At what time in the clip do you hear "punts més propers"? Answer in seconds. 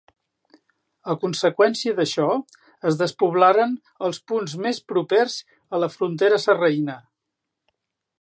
4.31-5.37